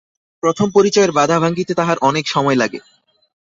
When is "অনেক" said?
2.01-2.25